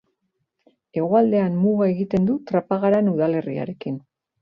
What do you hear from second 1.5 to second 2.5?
muga egiten du